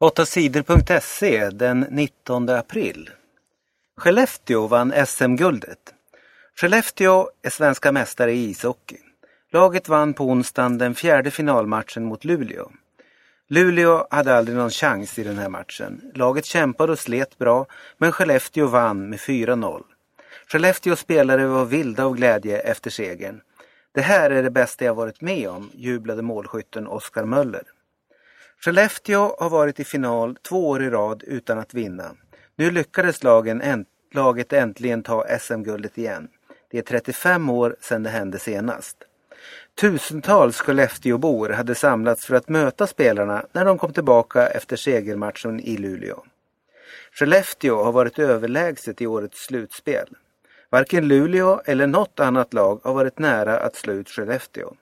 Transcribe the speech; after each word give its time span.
8sidor.se 0.00 1.50
den 1.50 1.80
19 1.90 2.48
april. 2.48 3.10
Skellefteå 3.96 4.66
vann 4.66 5.06
SM-guldet. 5.06 5.78
Skellefteå 6.60 7.30
är 7.42 7.50
svenska 7.50 7.92
mästare 7.92 8.32
i 8.32 8.50
ishockey. 8.50 8.96
Laget 9.52 9.88
vann 9.88 10.14
på 10.14 10.24
onsdagen 10.24 10.78
den 10.78 10.94
fjärde 10.94 11.30
finalmatchen 11.30 12.04
mot 12.04 12.24
Luleå. 12.24 12.70
Luleå 13.48 14.06
hade 14.10 14.36
aldrig 14.36 14.56
någon 14.56 14.70
chans 14.70 15.18
i 15.18 15.22
den 15.22 15.38
här 15.38 15.48
matchen. 15.48 16.10
Laget 16.14 16.44
kämpade 16.44 16.92
och 16.92 16.98
slet 16.98 17.38
bra, 17.38 17.66
men 17.98 18.12
Skellefteå 18.12 18.66
vann 18.66 19.10
med 19.10 19.18
4-0. 19.18 19.82
Skellefteås 20.52 21.00
spelare 21.00 21.46
var 21.46 21.64
vilda 21.64 22.04
av 22.04 22.16
glädje 22.16 22.58
efter 22.58 22.90
segern. 22.90 23.40
Det 23.92 24.02
här 24.02 24.30
är 24.30 24.42
det 24.42 24.50
bästa 24.50 24.84
jag 24.84 24.94
varit 24.94 25.20
med 25.20 25.48
om, 25.48 25.70
jublade 25.74 26.22
målskytten 26.22 26.86
Oskar 26.86 27.24
Möller. 27.24 27.62
Skellefteå 28.60 29.36
har 29.38 29.50
varit 29.50 29.80
i 29.80 29.84
final 29.84 30.36
två 30.36 30.68
år 30.68 30.82
i 30.82 30.90
rad 30.90 31.22
utan 31.26 31.58
att 31.58 31.74
vinna. 31.74 32.16
Nu 32.56 32.70
lyckades 32.70 33.22
lagen, 33.22 33.84
laget 34.12 34.52
äntligen 34.52 35.02
ta 35.02 35.38
SM-guldet 35.40 35.98
igen. 35.98 36.28
Det 36.70 36.78
är 36.78 36.82
35 36.82 37.50
år 37.50 37.76
sedan 37.80 38.02
det 38.02 38.10
hände 38.10 38.38
senast. 38.38 38.96
Tusentals 39.80 40.60
Skellefteåbor 40.60 41.48
hade 41.48 41.74
samlats 41.74 42.26
för 42.26 42.34
att 42.34 42.48
möta 42.48 42.86
spelarna 42.86 43.46
när 43.52 43.64
de 43.64 43.78
kom 43.78 43.92
tillbaka 43.92 44.46
efter 44.46 44.76
segermatchen 44.76 45.60
i 45.60 45.76
Luleå. 45.76 46.24
Skellefteå 47.12 47.84
har 47.84 47.92
varit 47.92 48.18
överlägset 48.18 49.00
i 49.00 49.06
årets 49.06 49.44
slutspel. 49.46 50.08
Varken 50.70 51.08
Luleå 51.08 51.60
eller 51.64 51.86
något 51.86 52.20
annat 52.20 52.54
lag 52.54 52.80
har 52.84 52.94
varit 52.94 53.18
nära 53.18 53.58
att 53.58 53.76
slå 53.76 53.92
ut 53.92 54.08
Skellefteå. 54.08 54.74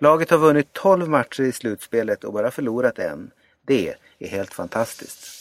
Laget 0.00 0.30
har 0.30 0.38
vunnit 0.38 0.72
12 0.72 1.08
matcher 1.08 1.42
i 1.42 1.52
slutspelet 1.52 2.24
och 2.24 2.32
bara 2.32 2.50
förlorat 2.50 2.98
en. 2.98 3.30
Det 3.66 3.94
är 4.18 4.28
helt 4.28 4.54
fantastiskt. 4.54 5.36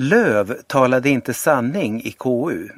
Löv 0.00 0.62
talade 0.66 1.08
inte 1.08 1.34
sanning 1.34 2.02
i 2.02 2.10
KU. 2.10 2.68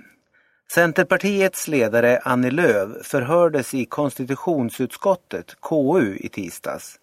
Centerpartiets 0.72 1.68
ledare 1.68 2.18
Annie 2.18 2.50
Lööf 2.50 3.06
förhördes 3.06 3.74
i 3.74 3.84
konstitutionsutskottet, 3.84 5.56
KU, 5.60 6.16
i 6.16 6.28
tisdags. 6.28 7.00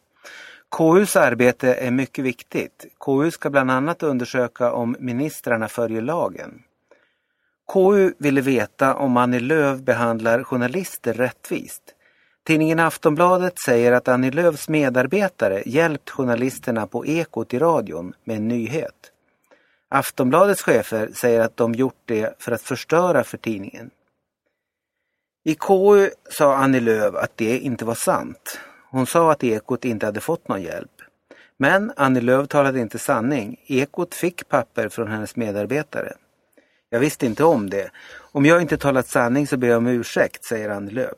KUs 0.70 1.16
arbete 1.16 1.73
är 1.73 1.92
mycket 1.92 2.26
viktigt. 2.26 2.86
KU 3.00 3.32
ska 3.32 3.50
bland 3.50 3.72
annat 3.72 4.04
undersöka 4.04 4.72
om 4.72 4.96
ministrarna 5.00 5.68
följer 5.68 6.02
lagen. 6.02 6.64
KU 7.73 8.14
ville 8.18 8.42
veta 8.42 8.96
om 8.96 9.18
Annie 9.18 9.40
Lööf 9.40 9.80
behandlar 9.80 10.44
journalister 10.44 11.14
rättvist. 11.14 11.84
Tidningen 12.46 12.80
Aftonbladet 12.80 13.60
säger 13.60 13.92
att 13.92 14.08
Annie 14.08 14.32
Lööfs 14.32 14.70
medarbetare 14.70 15.64
hjälpt 15.66 16.10
journalisterna 16.10 16.88
på 16.88 17.06
Ekot 17.06 17.54
i 17.54 17.60
radion 17.60 18.14
med 18.23 18.38
en 18.38 18.48
nyhet. 18.48 19.12
Aftonbladets 19.90 20.62
chefer 20.62 21.10
säger 21.14 21.40
att 21.40 21.58
de 21.58 21.73
gjort 21.73 22.02
det 22.06 22.36
för 22.40 22.52
att 22.52 22.62
förstöra 22.62 23.23
för 23.23 23.38
tidningen. 23.38 23.90
I 25.45 25.56
KU 25.56 26.10
sa 26.30 26.56
Annie 26.56 26.80
Lööf 26.80 27.16
att 27.16 27.38
det 27.38 27.60
inte 27.60 27.86
var 27.86 27.95
sant. 27.95 28.60
Hon 28.90 29.08
sa 29.08 29.32
att 29.32 29.44
Ekot 29.44 29.86
inte 29.86 30.06
hade 30.06 30.22
fått 30.22 30.48
någon 30.48 30.62
hjälp. 30.62 30.92
Men 31.58 31.94
Annie 31.95 32.22
Lööf 32.22 32.48
talade 32.48 32.80
inte 32.80 33.00
sanning. 33.00 33.64
Ekot 33.68 34.16
fick 34.16 34.50
papper 34.50 34.90
från 34.90 35.08
hennes 35.08 35.36
medarbetare. 35.36 36.14
Jag 36.90 37.00
visste 37.00 37.26
inte 37.26 37.44
om 37.44 37.70
det. 37.70 37.92
Om 38.18 38.46
jag 38.46 38.62
inte 38.62 38.78
talat 38.78 39.08
sanning 39.08 39.48
så 39.48 39.58
ber 39.58 39.68
jag 39.68 39.78
om 39.78 39.88
ursäkt, 39.88 40.46
säger 40.46 40.70
Annie 40.70 40.92
Lööf. 40.92 41.18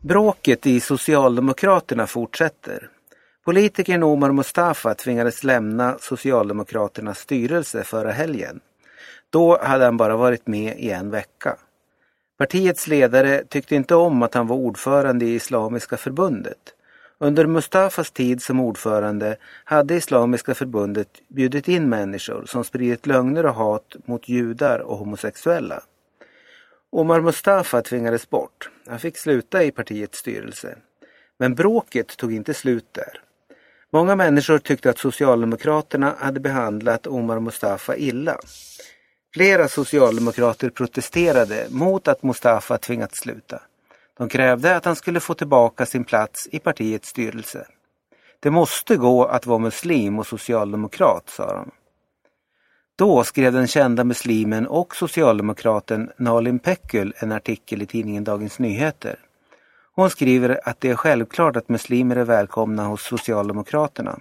Bråket 0.00 0.66
i 0.66 0.80
Socialdemokraterna 0.80 2.06
fortsätter. 2.06 2.90
Politikern 3.44 4.02
Omar 4.02 4.32
Mustafa 4.32 4.94
tvingades 4.94 5.44
lämna 5.44 5.98
Socialdemokraternas 6.00 7.18
styrelse 7.18 7.84
förra 7.84 8.12
helgen. 8.12 8.60
Då 9.30 9.58
hade 9.62 9.84
han 9.84 9.96
bara 9.96 10.16
varit 10.16 10.46
med 10.46 10.78
i 10.78 10.90
en 10.90 11.10
vecka. 11.10 11.56
Partiets 12.38 12.86
ledare 12.86 13.44
tyckte 13.44 13.74
inte 13.74 13.94
om 13.94 14.22
att 14.22 14.34
han 14.34 14.46
var 14.46 14.56
ordförande 14.56 15.24
i 15.24 15.34
Islamiska 15.34 15.96
förbundet. 15.96 16.74
Under 17.18 17.46
Mustafas 17.46 18.10
tid 18.10 18.42
som 18.42 18.60
ordförande 18.60 19.36
hade 19.64 19.94
Islamiska 19.94 20.54
förbundet 20.54 21.08
bjudit 21.28 21.68
in 21.68 21.88
människor 21.88 22.44
som 22.46 22.64
spridit 22.64 23.06
lögner 23.06 23.46
och 23.46 23.54
hat 23.54 23.96
mot 24.04 24.28
judar 24.28 24.78
och 24.78 24.98
homosexuella. 24.98 25.82
Omar 26.90 27.20
Mustafa 27.20 27.82
tvingades 27.82 28.30
bort. 28.30 28.70
Han 28.86 28.98
fick 28.98 29.18
sluta 29.18 29.64
i 29.64 29.70
partiets 29.70 30.18
styrelse. 30.18 30.76
Men 31.38 31.54
bråket 31.54 32.16
tog 32.16 32.32
inte 32.32 32.54
slut 32.54 32.86
där. 32.92 33.20
Många 33.92 34.16
människor 34.16 34.58
tyckte 34.58 34.90
att 34.90 34.98
Socialdemokraterna 34.98 36.14
hade 36.18 36.40
behandlat 36.40 37.06
Omar 37.06 37.40
Mustafa 37.40 37.96
illa. 37.96 38.38
Flera 39.34 39.68
socialdemokrater 39.68 40.70
protesterade 40.70 41.66
mot 41.70 42.08
att 42.08 42.22
Mustafa 42.22 42.78
tvingats 42.78 43.18
sluta. 43.18 43.62
De 44.18 44.28
krävde 44.28 44.76
att 44.76 44.84
han 44.84 44.96
skulle 44.96 45.20
få 45.20 45.34
tillbaka 45.34 45.86
sin 45.86 46.04
plats 46.04 46.48
i 46.52 46.58
partiets 46.58 47.08
styrelse. 47.08 47.66
Det 48.40 48.50
måste 48.50 48.96
gå 48.96 49.24
att 49.24 49.46
vara 49.46 49.58
muslim 49.58 50.18
och 50.18 50.26
socialdemokrat, 50.26 51.30
sa 51.30 51.54
de. 51.54 51.70
Då 52.96 53.24
skrev 53.24 53.52
den 53.52 53.66
kända 53.66 54.04
muslimen 54.04 54.66
och 54.66 54.96
socialdemokraten 54.96 56.10
Nalin 56.16 56.58
Pekgul 56.58 57.14
en 57.16 57.32
artikel 57.32 57.82
i 57.82 57.86
tidningen 57.86 58.24
Dagens 58.24 58.58
Nyheter. 58.58 59.18
Hon 59.94 60.10
skriver 60.10 60.60
att 60.68 60.80
det 60.80 60.90
är 60.90 60.96
självklart 60.96 61.56
att 61.56 61.68
muslimer 61.68 62.16
är 62.16 62.24
välkomna 62.24 62.84
hos 62.84 63.02
Socialdemokraterna. 63.02 64.18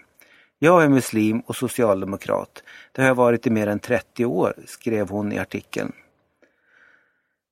Jag 0.59 0.83
är 0.83 0.89
muslim 0.89 1.39
och 1.39 1.55
socialdemokrat. 1.55 2.63
Det 2.91 3.01
har 3.01 3.07
jag 3.07 3.15
varit 3.15 3.47
i 3.47 3.49
mer 3.49 3.67
än 3.67 3.79
30 3.79 4.25
år, 4.25 4.53
skrev 4.65 5.09
hon 5.09 5.31
i 5.31 5.39
artikeln. 5.39 5.91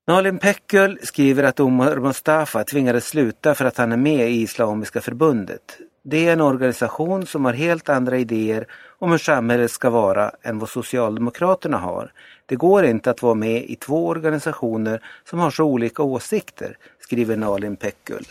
Nalin 0.06 0.38
Pekgul 0.38 0.98
skriver 1.02 1.42
att 1.42 1.60
Omar 1.60 1.96
Mustafa 1.96 2.64
tvingades 2.64 3.08
sluta 3.08 3.54
för 3.54 3.64
att 3.64 3.76
han 3.76 3.92
är 3.92 3.96
med 3.96 4.30
i 4.30 4.42
Islamiska 4.42 5.00
förbundet. 5.00 5.78
Det 6.04 6.28
är 6.28 6.32
en 6.32 6.40
organisation 6.40 7.26
som 7.26 7.44
har 7.44 7.52
helt 7.52 7.88
andra 7.88 8.18
idéer 8.18 8.66
om 8.98 9.10
hur 9.10 9.18
samhället 9.18 9.70
ska 9.70 9.90
vara 9.90 10.32
än 10.42 10.58
vad 10.58 10.68
Socialdemokraterna 10.68 11.78
har. 11.78 12.12
Det 12.46 12.56
går 12.56 12.84
inte 12.84 13.10
att 13.10 13.22
vara 13.22 13.34
med 13.34 13.64
i 13.64 13.76
två 13.76 14.06
organisationer 14.06 15.02
som 15.24 15.38
har 15.38 15.50
så 15.50 15.64
olika 15.64 16.02
åsikter, 16.02 16.76
skriver 16.98 17.36
Nalin 17.36 17.76
Pekgul. 17.76 18.24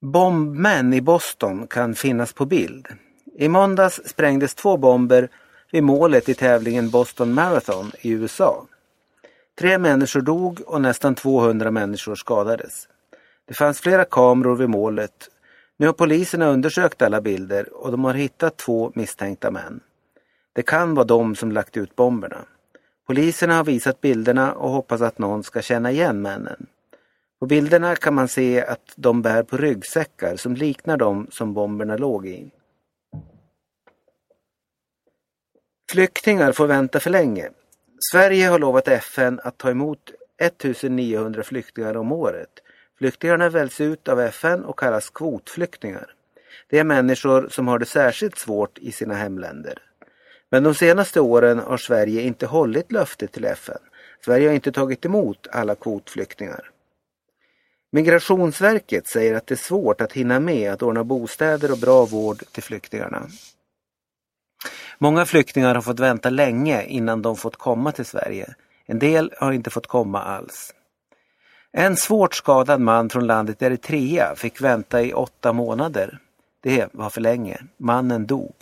Bombmän 0.00 0.92
i 0.92 1.00
Boston 1.00 1.66
kan 1.66 1.94
finnas 1.94 2.32
på 2.32 2.46
bild. 2.46 2.88
I 3.38 3.48
måndags 3.48 4.00
sprängdes 4.04 4.54
två 4.54 4.76
bomber 4.76 5.28
vid 5.72 5.82
målet 5.82 6.28
i 6.28 6.34
tävlingen 6.34 6.90
Boston 6.90 7.34
Marathon 7.34 7.92
i 8.00 8.10
USA. 8.10 8.66
Tre 9.58 9.78
människor 9.78 10.20
dog 10.20 10.60
och 10.66 10.80
nästan 10.80 11.14
200 11.14 11.70
människor 11.70 12.14
skadades. 12.14 12.88
Det 13.48 13.54
fanns 13.54 13.80
flera 13.80 14.04
kameror 14.04 14.56
vid 14.56 14.68
målet. 14.68 15.28
Nu 15.76 15.86
har 15.86 15.92
poliserna 15.92 16.46
undersökt 16.46 17.02
alla 17.02 17.20
bilder 17.20 17.74
och 17.74 17.90
de 17.90 18.04
har 18.04 18.14
hittat 18.14 18.56
två 18.56 18.92
misstänkta 18.94 19.50
män. 19.50 19.80
Det 20.52 20.62
kan 20.62 20.94
vara 20.94 21.06
de 21.06 21.36
som 21.36 21.52
lagt 21.52 21.76
ut 21.76 21.96
bomberna. 21.96 22.44
Poliserna 23.06 23.56
har 23.56 23.64
visat 23.64 24.00
bilderna 24.00 24.52
och 24.52 24.70
hoppas 24.70 25.00
att 25.00 25.18
någon 25.18 25.42
ska 25.42 25.62
känna 25.62 25.90
igen 25.90 26.22
männen. 26.22 26.66
På 27.40 27.46
bilderna 27.46 27.96
kan 27.96 28.14
man 28.14 28.28
se 28.28 28.64
att 28.64 28.92
de 28.96 29.22
bär 29.22 29.42
på 29.42 29.56
ryggsäckar 29.56 30.36
som 30.36 30.54
liknar 30.54 30.96
de 30.96 31.26
som 31.30 31.54
bomberna 31.54 31.96
låg 31.96 32.26
i. 32.26 32.50
Flyktingar 35.92 36.52
får 36.52 36.66
vänta 36.66 37.00
för 37.00 37.10
länge. 37.10 37.50
Sverige 38.12 38.46
har 38.46 38.58
lovat 38.58 38.88
FN 38.88 39.40
att 39.44 39.58
ta 39.58 39.70
emot 39.70 39.98
1900 40.40 41.42
flyktingar 41.42 41.96
om 41.96 42.12
året. 42.12 42.48
Flyktingarna 42.98 43.48
väljs 43.48 43.80
ut 43.80 44.08
av 44.08 44.20
FN 44.20 44.64
och 44.64 44.78
kallas 44.78 45.10
kvotflyktingar. 45.10 46.14
Det 46.70 46.78
är 46.78 46.84
människor 46.84 47.48
som 47.48 47.68
har 47.68 47.78
det 47.78 47.86
särskilt 47.86 48.38
svårt 48.38 48.78
i 48.78 48.92
sina 48.92 49.14
hemländer. 49.14 49.78
Men 50.50 50.62
de 50.62 50.74
senaste 50.74 51.20
åren 51.20 51.58
har 51.58 51.76
Sverige 51.76 52.22
inte 52.22 52.46
hållit 52.46 52.92
löftet 52.92 53.32
till 53.32 53.44
FN. 53.44 53.78
Sverige 54.24 54.48
har 54.48 54.54
inte 54.54 54.72
tagit 54.72 55.04
emot 55.04 55.46
alla 55.50 55.74
kvotflyktingar. 55.74 56.70
Migrationsverket 57.90 59.06
säger 59.06 59.34
att 59.34 59.46
det 59.46 59.54
är 59.54 59.56
svårt 59.56 60.00
att 60.00 60.12
hinna 60.12 60.40
med 60.40 60.72
att 60.72 60.82
ordna 60.82 61.04
bostäder 61.04 61.72
och 61.72 61.78
bra 61.78 62.04
vård 62.04 62.38
till 62.52 62.62
flyktingarna. 62.62 63.28
Många 65.02 65.26
flyktingar 65.26 65.74
har 65.74 65.82
fått 65.82 66.00
vänta 66.00 66.30
länge 66.30 66.84
innan 66.84 67.22
de 67.22 67.36
fått 67.36 67.56
komma 67.56 67.92
till 67.92 68.04
Sverige. 68.04 68.54
En 68.86 68.98
del 68.98 69.32
har 69.38 69.52
inte 69.52 69.70
fått 69.70 69.86
komma 69.86 70.22
alls. 70.22 70.74
En 71.72 71.96
svårt 71.96 72.34
skadad 72.34 72.80
man 72.80 73.10
från 73.10 73.26
landet 73.26 73.62
Eritrea 73.62 74.34
fick 74.36 74.60
vänta 74.60 75.02
i 75.02 75.12
åtta 75.12 75.52
månader. 75.52 76.18
Det 76.60 76.88
var 76.92 77.10
för 77.10 77.20
länge. 77.20 77.60
Mannen 77.76 78.26
dog. 78.26 78.54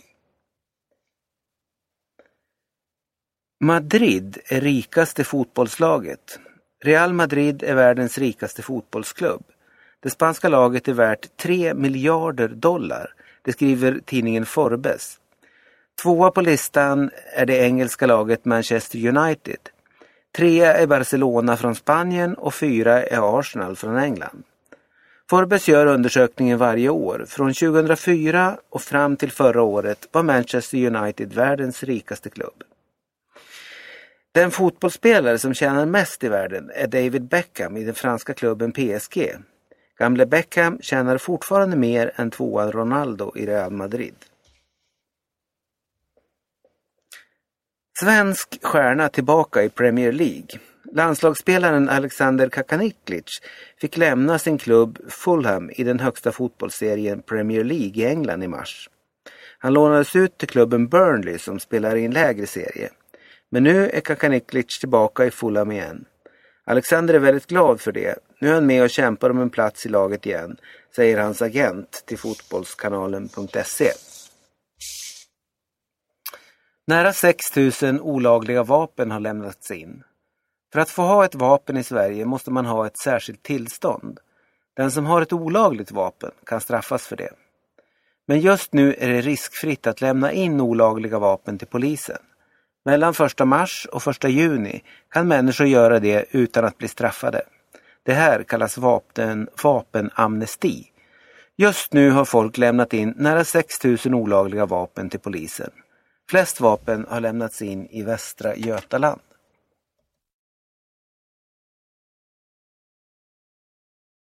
Madrid 3.59 4.37
är 4.45 4.61
rikaste 4.61 5.23
fotbollslaget. 5.23 6.39
Real 6.83 7.13
Madrid 7.13 7.63
är 7.63 7.75
världens 7.75 8.17
rikaste 8.17 8.61
fotbollsklubb. 8.61 9.43
Det 9.99 10.09
spanska 10.09 10.49
laget 10.49 10.87
är 10.87 10.93
värt 10.93 11.37
3 11.37 11.73
miljarder 11.73 12.47
dollar. 12.47 13.13
Det 13.41 13.53
skriver 13.53 14.01
tidningen 14.05 14.45
Forbes. 14.45 15.17
Tvåa 16.01 16.31
på 16.31 16.41
listan 16.41 17.09
är 17.33 17.45
det 17.45 17.57
engelska 17.57 18.05
laget 18.07 18.45
Manchester 18.45 19.07
United. 19.07 19.59
Trea 20.35 20.73
är 20.73 20.87
Barcelona 20.87 21.57
från 21.57 21.75
Spanien 21.75 22.33
och 22.33 22.53
fyra 22.53 23.03
är 23.03 23.39
Arsenal 23.39 23.75
från 23.75 23.97
England. 23.97 24.43
Forbes 25.29 25.67
gör 25.67 25.85
undersökningen 25.85 26.57
varje 26.57 26.89
år. 26.89 27.25
Från 27.27 27.53
2004 27.53 28.57
och 28.69 28.81
fram 28.81 29.17
till 29.17 29.31
förra 29.31 29.61
året 29.61 30.07
var 30.11 30.23
Manchester 30.23 30.95
United 30.95 31.33
världens 31.33 31.83
rikaste 31.83 32.29
klubb. 32.29 32.63
Den 34.31 34.51
fotbollsspelare 34.51 35.37
som 35.37 35.53
tjänar 35.53 35.85
mest 35.85 36.23
i 36.23 36.29
världen 36.29 36.71
är 36.75 36.87
David 36.87 37.23
Beckham 37.23 37.77
i 37.77 37.83
den 37.83 37.95
franska 37.95 38.33
klubben 38.33 38.71
PSG. 38.71 39.35
Gamle 39.97 40.25
Beckham 40.25 40.79
tjänar 40.81 41.17
fortfarande 41.17 41.77
mer 41.77 42.11
än 42.15 42.31
tvåan 42.31 42.71
Ronaldo 42.71 43.33
i 43.35 43.45
Real 43.45 43.71
Madrid. 43.71 44.15
Svensk 48.01 48.59
stjärna 48.61 49.09
tillbaka 49.09 49.63
i 49.63 49.69
Premier 49.69 50.11
League. 50.11 50.47
Landslagsspelaren 50.93 51.89
Alexander 51.89 52.49
Kakaniklic 52.49 53.41
fick 53.81 53.97
lämna 53.97 54.39
sin 54.39 54.57
klubb 54.57 54.99
Fulham 55.09 55.69
i 55.69 55.83
den 55.83 55.99
högsta 55.99 56.31
fotbollsserien 56.31 57.21
Premier 57.21 57.63
League 57.63 58.03
i 58.03 58.05
England 58.05 58.43
i 58.43 58.47
mars. 58.47 58.89
Han 59.57 59.73
lånades 59.73 60.15
ut 60.15 60.37
till 60.37 60.47
klubben 60.47 60.87
Burnley 60.87 61.37
som 61.37 61.59
spelar 61.59 61.95
i 61.95 62.05
en 62.05 62.11
lägre 62.11 62.47
serie. 62.47 62.89
Men 63.49 63.63
nu 63.63 63.89
är 63.89 64.01
Kakaniklic 64.01 64.79
tillbaka 64.79 65.25
i 65.25 65.31
Fulham 65.31 65.71
igen. 65.71 66.05
Alexander 66.65 67.13
är 67.13 67.19
väldigt 67.19 67.47
glad 67.47 67.81
för 67.81 67.91
det. 67.91 68.15
Nu 68.39 68.49
är 68.49 68.53
han 68.53 68.65
med 68.65 68.83
och 68.83 68.89
kämpar 68.89 69.29
om 69.29 69.41
en 69.41 69.49
plats 69.49 69.85
i 69.85 69.89
laget 69.89 70.25
igen, 70.25 70.57
säger 70.95 71.17
hans 71.17 71.41
agent 71.41 72.03
till 72.05 72.17
fotbollskanalen.se. 72.17 73.91
Nära 76.91 77.13
6 77.13 77.55
000 77.55 77.99
olagliga 78.01 78.63
vapen 78.63 79.11
har 79.11 79.19
lämnats 79.19 79.71
in. 79.71 80.03
För 80.73 80.79
att 80.79 80.89
få 80.89 81.01
ha 81.01 81.25
ett 81.25 81.35
vapen 81.35 81.77
i 81.77 81.83
Sverige 81.83 82.25
måste 82.25 82.51
man 82.51 82.65
ha 82.65 82.87
ett 82.87 82.97
särskilt 82.97 83.43
tillstånd. 83.43 84.19
Den 84.75 84.91
som 84.91 85.05
har 85.05 85.21
ett 85.21 85.33
olagligt 85.33 85.91
vapen 85.91 86.31
kan 86.45 86.61
straffas 86.61 87.07
för 87.07 87.15
det. 87.15 87.29
Men 88.27 88.39
just 88.39 88.73
nu 88.73 88.95
är 88.99 89.09
det 89.09 89.21
riskfritt 89.21 89.87
att 89.87 90.01
lämna 90.01 90.31
in 90.31 90.61
olagliga 90.61 91.19
vapen 91.19 91.57
till 91.57 91.67
polisen. 91.67 92.17
Mellan 92.85 93.13
1 93.39 93.47
mars 93.47 93.87
och 93.91 94.07
1 94.07 94.23
juni 94.23 94.83
kan 95.09 95.27
människor 95.27 95.67
göra 95.67 95.99
det 95.99 96.25
utan 96.31 96.65
att 96.65 96.77
bli 96.77 96.87
straffade. 96.87 97.41
Det 98.03 98.13
här 98.13 98.43
kallas 98.43 98.77
vapen, 98.77 99.49
vapenamnesti. 99.63 100.85
Just 101.57 101.93
nu 101.93 102.09
har 102.09 102.25
folk 102.25 102.57
lämnat 102.57 102.93
in 102.93 103.13
nära 103.17 103.43
6 103.43 103.83
000 103.83 103.97
olagliga 104.13 104.65
vapen 104.65 105.09
till 105.09 105.19
polisen. 105.19 105.71
Flest 106.31 106.59
vapen 106.59 107.05
har 107.09 107.19
lämnats 107.19 107.61
in 107.61 107.87
i 107.87 108.03
Västra 108.03 108.55
Götaland. 108.55 109.21